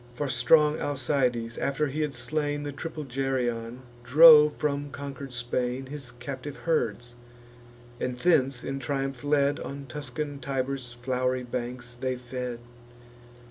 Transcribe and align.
For 0.15 0.27
strong 0.29 0.79
Alcides, 0.79 1.59
after 1.59 1.85
he 1.85 2.01
had 2.01 2.15
slain 2.15 2.63
The 2.63 2.71
triple 2.71 3.03
Geryon, 3.03 3.81
drove 4.03 4.55
from 4.55 4.89
conquer'd 4.89 5.31
Spain 5.31 5.85
His 5.85 6.09
captive 6.09 6.57
herds; 6.65 7.13
and, 7.99 8.17
thence 8.17 8.63
in 8.63 8.79
triumph 8.79 9.23
led, 9.23 9.59
On 9.59 9.85
Tuscan 9.85 10.39
Tiber's 10.39 10.91
flow'ry 10.91 11.43
banks 11.43 11.93
they 11.93 12.15
fed. 12.15 12.57